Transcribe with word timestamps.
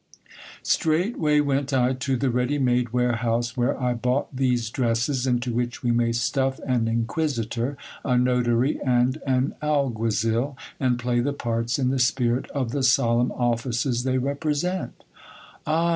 Straightway 0.63 1.41
went 1.41 1.71
I 1.71 1.93
to 1.93 2.17
the 2.17 2.31
ready 2.31 2.57
made 2.57 2.89
ware 2.89 3.17
house, 3.17 3.55
where 3.55 3.79
I 3.79 3.93
bought 3.93 4.35
these 4.35 4.71
dresses, 4.71 5.27
into 5.27 5.53
which 5.53 5.83
we 5.83 5.91
may 5.91 6.11
stuff 6.11 6.59
an 6.65 6.87
inquisitor, 6.87 7.77
a 8.03 8.17
notary, 8.17 8.79
and 8.83 9.21
an 9.27 9.53
alguazd, 9.61 10.55
and 10.79 10.97
play 10.97 11.19
the 11.19 11.33
parts 11.33 11.77
in 11.77 11.91
the 11.91 11.99
spirit 11.99 12.49
of 12.49 12.71
the 12.71 12.81
solemn 12.81 13.31
offices 13.33 14.01
they 14.01 14.17
represent 14.17 15.03
Ah 15.67 15.89